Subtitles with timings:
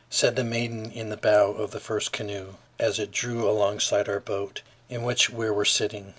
[0.09, 4.19] _"said the maiden in the bow of the first canoe, as it drew alongside our
[4.19, 6.09] boat, in which we were sitting.